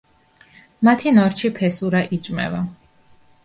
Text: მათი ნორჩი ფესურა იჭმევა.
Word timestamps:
მათი 0.89 1.13
ნორჩი 1.19 1.53
ფესურა 1.59 2.03
იჭმევა. 2.21 2.67